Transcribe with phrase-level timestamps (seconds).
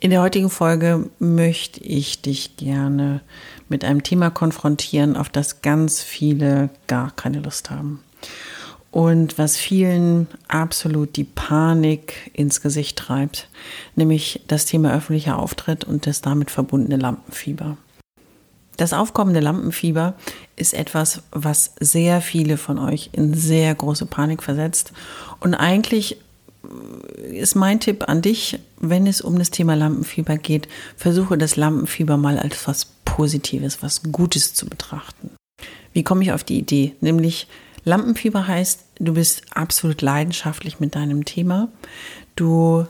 [0.00, 3.20] In der heutigen Folge möchte ich dich gerne
[3.68, 8.02] mit einem Thema konfrontieren, auf das ganz viele gar keine Lust haben
[8.90, 13.48] und was vielen absolut die Panik ins Gesicht treibt,
[13.94, 17.76] nämlich das Thema öffentlicher Auftritt und das damit verbundene Lampenfieber.
[18.76, 20.14] Das aufkommende Lampenfieber
[20.56, 24.92] ist etwas, was sehr viele von euch in sehr große Panik versetzt.
[25.38, 26.16] Und eigentlich
[27.30, 32.16] ist mein Tipp an dich, wenn es um das Thema Lampenfieber geht, versuche das Lampenfieber
[32.16, 35.30] mal als was Positives, was Gutes zu betrachten.
[35.92, 36.94] Wie komme ich auf die Idee?
[37.00, 37.48] Nämlich
[37.84, 41.68] Lampenfieber heißt, du bist absolut leidenschaftlich mit deinem Thema.
[42.36, 42.86] Du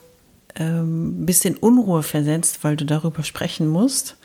[0.57, 4.17] ähm, bist in Unruhe versetzt, weil du darüber sprechen musst.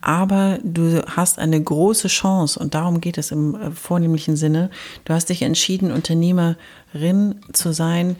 [0.00, 4.70] Aber du hast eine große Chance und darum geht es im äh, vornehmlichen Sinne.
[5.04, 8.16] Du hast dich entschieden, Unternehmerin zu sein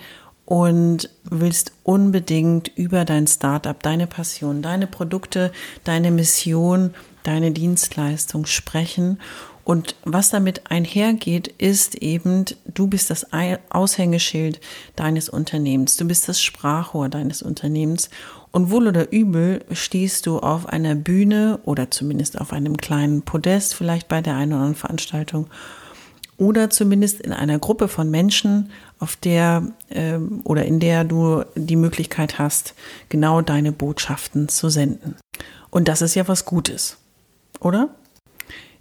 [0.46, 5.52] und willst unbedingt über dein Startup, deine Passion, deine Produkte,
[5.84, 9.18] deine Mission, deine Dienstleistung sprechen.
[9.64, 13.28] Und was damit einhergeht, ist eben, du bist das
[13.70, 14.60] Aushängeschild
[14.94, 18.10] deines Unternehmens, du bist das Sprachrohr deines Unternehmens.
[18.50, 23.74] Und wohl oder übel stehst du auf einer Bühne oder zumindest auf einem kleinen Podest,
[23.74, 25.48] vielleicht bei der einen oder anderen Veranstaltung
[26.36, 31.76] oder zumindest in einer Gruppe von Menschen, auf der äh, oder in der du die
[31.76, 32.74] Möglichkeit hast,
[33.08, 35.16] genau deine Botschaften zu senden.
[35.70, 36.96] Und das ist ja was Gutes,
[37.60, 37.88] oder?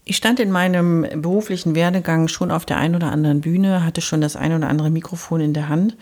[0.06, 4.22] Ich stand in meinem beruflichen Werdegang schon auf der einen oder anderen Bühne, hatte schon
[4.22, 5.96] das ein oder andere Mikrofon in der Hand.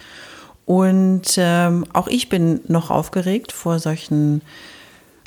[0.66, 4.42] Und ähm, auch ich bin noch aufgeregt vor solchen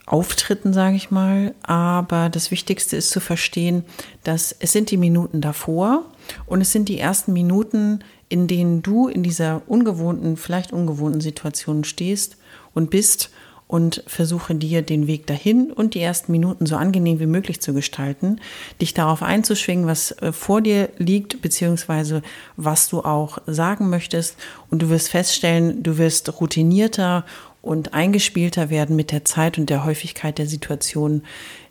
[0.06, 1.54] Auftritten, sage ich mal.
[1.62, 3.84] Aber das Wichtigste ist zu verstehen,
[4.22, 6.04] dass es sind die Minuten davor
[6.46, 11.84] und es sind die ersten Minuten, in denen du in dieser ungewohnten, vielleicht ungewohnten Situation
[11.84, 12.36] stehst
[12.74, 13.30] und bist
[13.66, 17.72] und versuche dir den Weg dahin und die ersten Minuten so angenehm wie möglich zu
[17.72, 18.40] gestalten,
[18.80, 22.22] dich darauf einzuschwingen, was äh, vor dir liegt, beziehungsweise
[22.56, 24.36] was du auch sagen möchtest.
[24.70, 27.24] Und du wirst feststellen, du wirst routinierter
[27.64, 31.22] und eingespielter werden mit der Zeit und der Häufigkeit der Situation,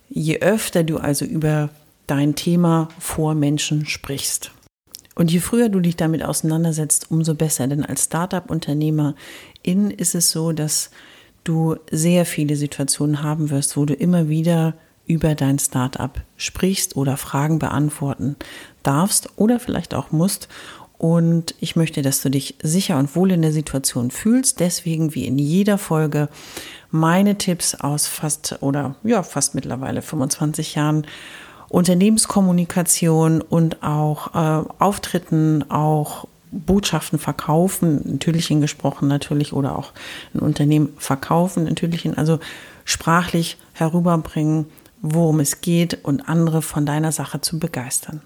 [0.09, 1.69] je öfter du also über
[2.07, 4.51] dein Thema vor Menschen sprichst.
[5.15, 7.67] Und je früher du dich damit auseinandersetzt, umso besser.
[7.67, 9.15] Denn als Startup-Unternehmer
[9.61, 10.89] in ist es so, dass
[11.43, 14.73] du sehr viele Situationen haben wirst, wo du immer wieder
[15.05, 18.35] über dein Startup sprichst oder Fragen beantworten
[18.81, 20.47] darfst oder vielleicht auch musst.
[21.03, 24.61] Und ich möchte, dass du dich sicher und wohl in der Situation fühlst.
[24.61, 26.29] Deswegen, wie in jeder Folge,
[26.91, 31.05] meine Tipps aus fast oder ja, fast mittlerweile 25 Jahren
[31.67, 39.91] Unternehmenskommunikation und auch äh, Auftritten, auch Botschaften verkaufen, natürlich in gesprochen natürlich oder auch
[40.33, 42.39] ein Unternehmen verkaufen, natürlich in, also
[42.85, 44.67] sprachlich herüberbringen,
[45.01, 48.21] worum es geht und andere von deiner Sache zu begeistern.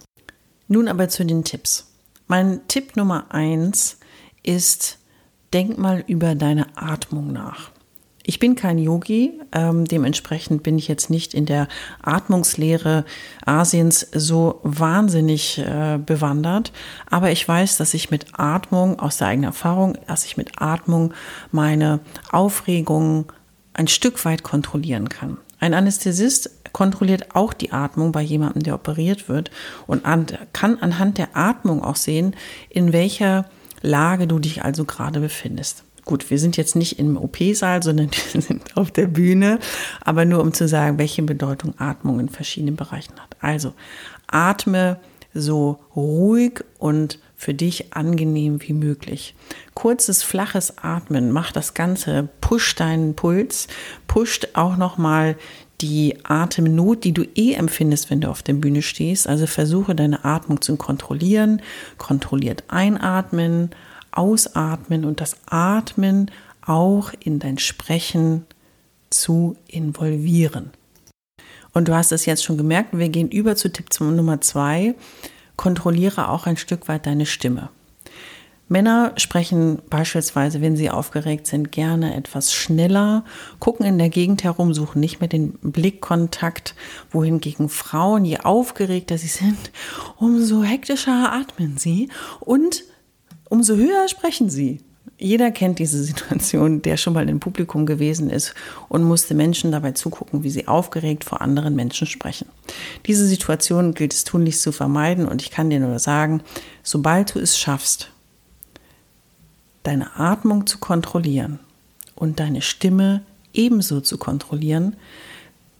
[0.67, 1.86] Nun aber zu den Tipps.
[2.27, 3.99] Mein Tipp Nummer eins
[4.43, 4.99] ist,
[5.53, 7.71] denk mal über deine Atmung nach.
[8.29, 11.69] Ich bin kein Yogi, ähm, dementsprechend bin ich jetzt nicht in der
[12.01, 13.05] Atmungslehre
[13.45, 16.73] Asiens so wahnsinnig äh, bewandert,
[17.09, 21.13] aber ich weiß, dass ich mit Atmung aus der eigenen Erfahrung, dass ich mit Atmung
[21.53, 23.31] meine Aufregung
[23.71, 25.37] ein Stück weit kontrollieren kann.
[25.61, 29.51] Ein Anästhesist kontrolliert auch die Atmung bei jemandem, der operiert wird
[29.85, 32.35] und an, kann anhand der Atmung auch sehen,
[32.69, 33.45] in welcher
[33.81, 35.83] Lage du dich also gerade befindest.
[36.05, 39.59] Gut, wir sind jetzt nicht im OP-Saal, sondern wir sind auf der Bühne,
[40.01, 43.35] aber nur um zu sagen, welche Bedeutung Atmung in verschiedenen Bereichen hat.
[43.41, 43.73] Also
[44.27, 44.99] atme
[45.33, 49.35] so ruhig und für dich angenehm wie möglich.
[49.75, 53.67] Kurzes, flaches Atmen macht das Ganze, pusht deinen Puls,
[54.07, 55.35] pusht auch nochmal
[55.81, 59.27] die Atemnot, die du eh empfindest, wenn du auf der Bühne stehst.
[59.27, 61.61] Also versuche deine Atmung zu kontrollieren,
[61.97, 63.71] kontrolliert einatmen,
[64.11, 66.31] Ausatmen und das Atmen
[66.65, 68.45] auch in dein Sprechen
[69.09, 70.71] zu involvieren.
[71.73, 74.95] Und du hast es jetzt schon gemerkt, wir gehen über zu Tipp Nummer zwei.
[75.55, 77.69] Kontrolliere auch ein Stück weit deine Stimme.
[78.69, 83.23] Männer sprechen beispielsweise, wenn sie aufgeregt sind, gerne etwas schneller,
[83.59, 86.75] gucken in der Gegend herum, suchen nicht mehr den Blickkontakt,
[87.09, 89.71] wohingegen Frauen, je aufgeregter sie sind,
[90.17, 92.09] umso hektischer atmen sie
[92.41, 92.83] und
[93.49, 94.81] umso höher sprechen sie.
[95.19, 98.53] Jeder kennt diese Situation, der schon mal im Publikum gewesen ist
[98.89, 102.47] und musste Menschen dabei zugucken, wie sie aufgeregt vor anderen Menschen sprechen.
[103.05, 106.41] Diese Situation gilt es tunlichst zu vermeiden und ich kann dir nur sagen,
[106.83, 108.11] sobald du es schaffst,
[109.83, 111.59] deine Atmung zu kontrollieren
[112.15, 114.95] und deine Stimme ebenso zu kontrollieren,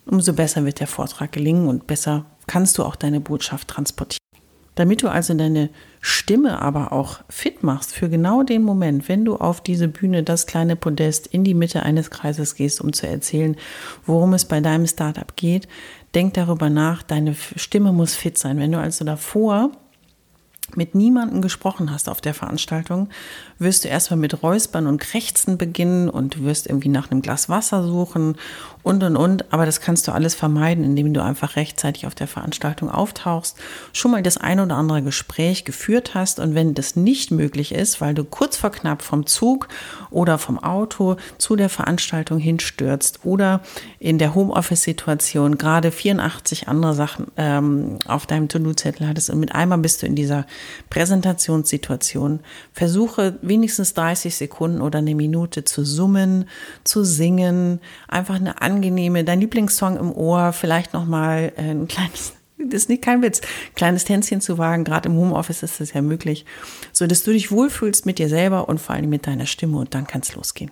[0.05, 4.17] umso besser wird der Vortrag gelingen und besser kannst du auch deine Botschaft transportieren.
[4.75, 5.69] Damit du also deine
[6.01, 10.45] Stimme aber auch fit machst für genau den Moment, wenn du auf diese Bühne, das
[10.45, 13.57] kleine Podest in die Mitte eines Kreises gehst, um zu erzählen,
[14.05, 15.67] worum es bei deinem Startup geht,
[16.13, 18.59] denk darüber nach, deine Stimme muss fit sein.
[18.59, 19.71] Wenn du also davor
[20.75, 23.09] mit niemandem gesprochen hast auf der Veranstaltung,
[23.57, 27.83] wirst du erstmal mit Räuspern und Krächzen beginnen und wirst irgendwie nach einem Glas Wasser
[27.83, 28.35] suchen
[28.83, 29.53] und und und.
[29.53, 33.57] Aber das kannst du alles vermeiden, indem du einfach rechtzeitig auf der Veranstaltung auftauchst,
[33.93, 38.01] schon mal das ein oder andere Gespräch geführt hast und wenn das nicht möglich ist,
[38.01, 39.67] weil du kurz vor knapp vom Zug
[40.09, 43.61] oder vom Auto zu der Veranstaltung hinstürzt oder
[43.99, 49.77] in der Homeoffice-Situation gerade 84 andere Sachen ähm, auf deinem To-Do-Zettel hattest und mit einmal
[49.77, 50.45] bist du in dieser
[50.89, 52.39] Präsentationssituation.
[52.73, 56.49] Versuche wenigstens 30 Sekunden oder eine Minute zu summen,
[56.83, 62.89] zu singen, einfach eine angenehme, dein Lieblingssong im Ohr, vielleicht nochmal ein kleines das ist
[62.89, 63.41] nicht kein Witz,
[63.75, 66.45] kleines Tänzchen zu wagen, gerade im Homeoffice ist das ja möglich,
[66.91, 69.93] so dass du dich wohlfühlst mit dir selber und vor allem mit deiner Stimme und
[69.93, 70.71] dann kann es losgehen.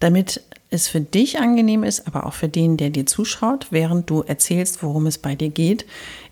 [0.00, 4.22] Damit es für dich angenehm ist, aber auch für den, der dir zuschaut, während du
[4.22, 5.86] erzählst, worum es bei dir geht,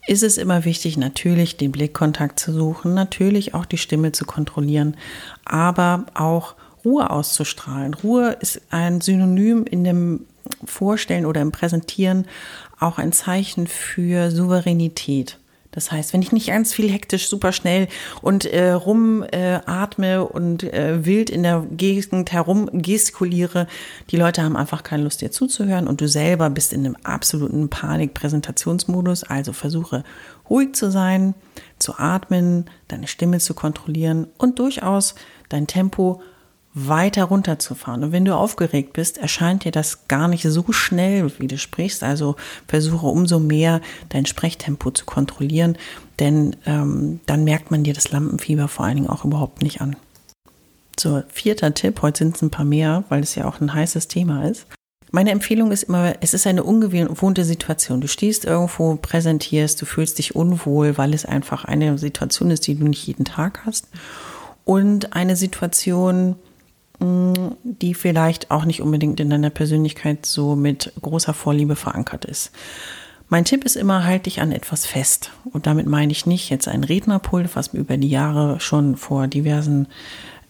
[0.07, 4.97] ist es immer wichtig, natürlich den Blickkontakt zu suchen, natürlich auch die Stimme zu kontrollieren,
[5.45, 6.55] aber auch
[6.85, 7.95] Ruhe auszustrahlen.
[7.95, 10.27] Ruhe ist ein Synonym in dem
[10.65, 12.27] Vorstellen oder im Präsentieren
[12.79, 15.39] auch ein Zeichen für Souveränität.
[15.75, 17.89] Das heißt, wenn ich nicht ganz viel hektisch, super schnell
[18.23, 23.67] und äh, rumatme äh, und äh, wild in der Gegend herum gestikuliere,
[24.11, 27.69] die Leute haben einfach keine Lust, dir zuzuhören und du selber bist in einem absoluten
[27.69, 29.25] Panik-Präsentationsmodus.
[29.25, 30.05] Also versuche
[30.49, 31.35] ruhig zu sein,
[31.79, 35.17] zu atmen, deine Stimme zu kontrollieren und durchaus
[35.49, 36.23] dein Tempo
[36.75, 38.03] weiter runterzufahren.
[38.03, 42.03] Und wenn du aufgeregt bist, erscheint dir das gar nicht so schnell, wie du sprichst.
[42.03, 42.35] Also
[42.67, 45.79] versuche umso mehr dein Sprechtempo zu kontrollieren,
[46.19, 49.97] denn ähm, dann merkt man dir das Lampenfieber vor allen Dingen auch überhaupt nicht an.
[50.99, 54.09] So, vierter Tipp, heute sind es ein paar mehr, weil es ja auch ein heißes
[54.09, 54.67] Thema ist.
[55.11, 58.01] Meine Empfehlung ist immer, es ist eine ungewohnte Situation.
[58.01, 62.75] Du stehst irgendwo, präsentierst, du fühlst dich unwohl, weil es einfach eine Situation ist, die
[62.75, 63.87] du nicht jeden Tag hast.
[64.65, 66.35] Und eine Situation,
[67.63, 72.51] die vielleicht auch nicht unbedingt in deiner Persönlichkeit so mit großer Vorliebe verankert ist.
[73.29, 75.33] Mein Tipp ist immer, halt dich an etwas fest.
[75.51, 79.89] Und damit meine ich nicht jetzt ein Rednerpult, was über die Jahre schon vor diversen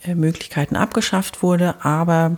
[0.04, 2.36] äh, Möglichkeiten abgeschafft wurde, aber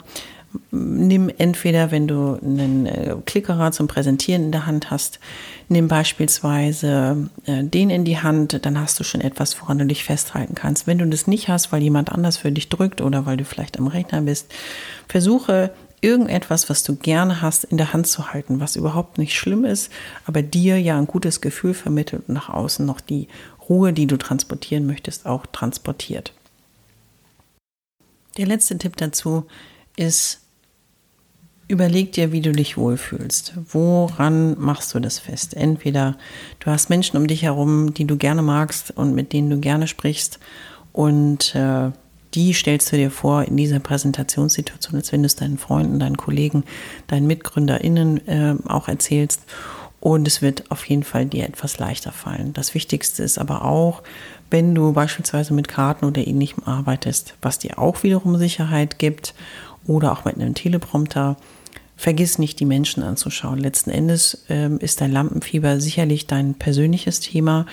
[0.71, 5.21] nimm entweder, wenn du einen äh, Klickerer zum Präsentieren in der Hand hast,
[5.69, 10.05] nimm beispielsweise äh, den in die Hand, dann hast du schon etwas, woran du dich
[10.05, 10.87] festhalten kannst.
[10.87, 13.79] Wenn du das nicht hast, weil jemand anders für dich drückt oder weil du vielleicht
[13.79, 14.53] am Rechner bist,
[15.09, 19.65] versuche irgendetwas, was du gerne hast, in der Hand zu halten, was überhaupt nicht schlimm
[19.65, 19.91] ist,
[20.25, 23.29] aber dir ja ein gutes Gefühl vermittelt und nach außen noch die
[23.69, 26.33] Ruhe, die du transportieren möchtest, auch transportiert.
[28.37, 29.47] Der letzte Tipp dazu
[29.97, 30.41] ist,
[31.69, 33.55] Überleg dir, wie du dich wohlfühlst.
[33.71, 35.55] Woran machst du das fest?
[35.55, 36.17] Entweder
[36.61, 39.89] du hast Menschen um dich herum, die du gerne magst und mit denen du gerne
[39.89, 40.39] sprichst
[40.93, 41.91] und äh,
[42.35, 46.17] die stellst du dir vor in dieser Präsentationssituation, als wenn du es deinen Freunden, deinen
[46.17, 46.65] Kollegen,
[47.07, 49.43] deinen MitgründerInnen äh, auch erzählst.
[50.01, 52.53] Und es wird auf jeden Fall dir etwas leichter fallen.
[52.53, 54.03] Das Wichtigste ist aber auch,
[54.51, 59.35] wenn du beispielsweise mit Karten oder ähnlichem arbeitest, was dir auch wiederum Sicherheit gibt
[59.87, 61.37] oder auch mit einem Teleprompter,
[61.99, 63.59] Vergiss nicht, die Menschen anzuschauen.
[63.59, 67.65] Letzten Endes ähm, ist dein Lampenfieber sicherlich dein persönliches Thema,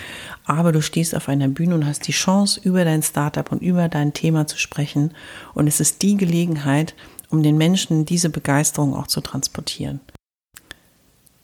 [0.45, 3.89] aber du stehst auf einer Bühne und hast die Chance, über dein Startup und über
[3.89, 5.11] dein Thema zu sprechen.
[5.53, 6.95] Und es ist die Gelegenheit,
[7.29, 9.99] um den Menschen diese Begeisterung auch zu transportieren.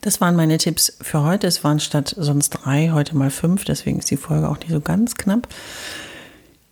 [0.00, 1.46] Das waren meine Tipps für heute.
[1.46, 4.80] Es waren statt sonst drei heute mal fünf, deswegen ist die Folge auch nicht so
[4.80, 5.48] ganz knapp.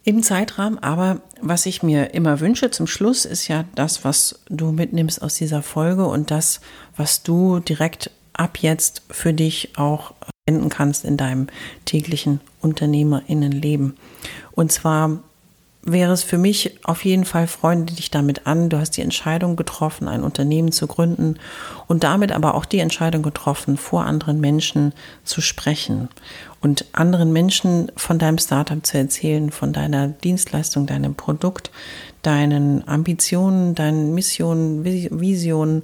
[0.05, 0.78] Im Zeitrahmen.
[0.78, 5.35] Aber was ich mir immer wünsche zum Schluss, ist ja das, was du mitnimmst aus
[5.35, 6.61] dieser Folge und das,
[6.97, 10.14] was du direkt ab jetzt für dich auch
[10.47, 11.49] wenden kannst in deinem
[11.85, 13.97] täglichen Unternehmerinnenleben.
[14.52, 15.23] Und zwar
[15.92, 18.68] wäre es für mich auf jeden Fall, freunde dich damit an.
[18.68, 21.37] Du hast die Entscheidung getroffen, ein Unternehmen zu gründen
[21.87, 24.92] und damit aber auch die Entscheidung getroffen, vor anderen Menschen
[25.25, 26.09] zu sprechen
[26.61, 31.71] und anderen Menschen von deinem Startup zu erzählen, von deiner Dienstleistung, deinem Produkt,
[32.23, 35.83] deinen Ambitionen, deinen Missionen, Visionen.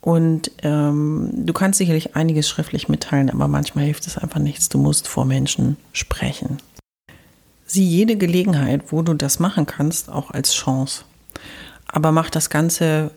[0.00, 4.70] Und ähm, du kannst sicherlich einiges schriftlich mitteilen, aber manchmal hilft es einfach nichts.
[4.70, 6.58] Du musst vor Menschen sprechen.
[7.72, 11.04] Sieh jede Gelegenheit, wo du das machen kannst, auch als Chance.
[11.86, 13.12] Aber mach das Ganze,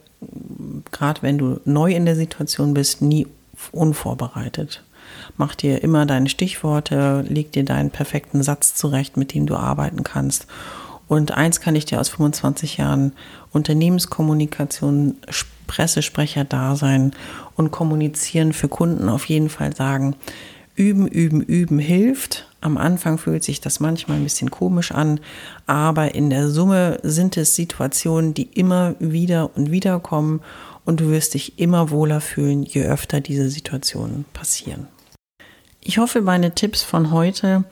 [0.92, 3.26] gerade wenn du neu in der Situation bist, nie
[3.72, 4.84] unvorbereitet.
[5.38, 10.04] Mach dir immer deine Stichworte, leg dir deinen perfekten Satz zurecht, mit dem du arbeiten
[10.04, 10.46] kannst.
[11.08, 13.14] Und eins kann ich dir aus 25 Jahren
[13.54, 15.16] Unternehmenskommunikation,
[15.66, 17.14] Pressesprecher da sein
[17.56, 20.16] und kommunizieren für Kunden auf jeden Fall sagen.
[20.76, 22.46] Üben, üben, üben hilft.
[22.64, 25.20] Am Anfang fühlt sich das manchmal ein bisschen komisch an,
[25.66, 30.40] aber in der Summe sind es Situationen, die immer wieder und wieder kommen
[30.86, 34.88] und du wirst dich immer wohler fühlen, je öfter diese Situationen passieren.
[35.82, 37.66] Ich hoffe, meine Tipps von heute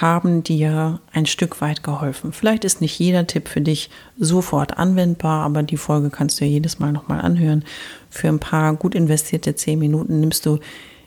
[0.00, 2.32] haben dir ein Stück weit geholfen.
[2.32, 6.50] Vielleicht ist nicht jeder Tipp für dich sofort anwendbar, aber die Folge kannst du ja
[6.52, 7.64] jedes Mal nochmal anhören.
[8.10, 10.60] Für ein paar gut investierte zehn Minuten nimmst du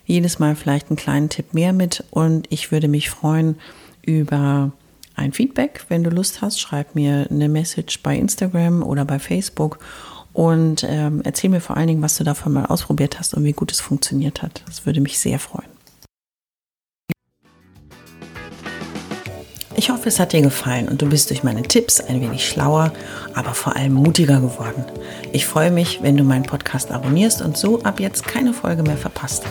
[0.09, 3.55] jedes Mal vielleicht einen kleinen Tipp mehr mit und ich würde mich freuen
[4.01, 4.71] über
[5.15, 5.85] ein Feedback.
[5.87, 9.79] Wenn du Lust hast, schreib mir eine Message bei Instagram oder bei Facebook
[10.33, 13.53] und ähm, erzähl mir vor allen Dingen, was du davon mal ausprobiert hast und wie
[13.53, 14.63] gut es funktioniert hat.
[14.65, 15.69] Das würde mich sehr freuen.
[19.75, 22.91] Ich hoffe, es hat dir gefallen und du bist durch meine Tipps ein wenig schlauer,
[23.33, 24.83] aber vor allem mutiger geworden.
[25.31, 28.97] Ich freue mich, wenn du meinen Podcast abonnierst und so ab jetzt keine Folge mehr
[28.97, 29.45] verpasst.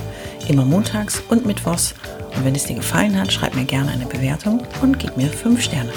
[0.48, 1.94] Immer montags und mittwochs.
[2.36, 5.62] Und wenn es dir gefallen hat, schreib mir gerne eine Bewertung und gib mir 5
[5.62, 5.92] Sterne.